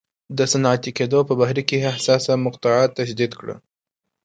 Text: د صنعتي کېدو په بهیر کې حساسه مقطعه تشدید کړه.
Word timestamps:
د 0.37 0.39
صنعتي 0.51 0.91
کېدو 0.97 1.19
په 1.27 1.33
بهیر 1.39 1.59
کې 1.69 1.85
حساسه 1.95 2.33
مقطعه 2.45 2.85
تشدید 2.97 3.31
کړه. 3.39 3.55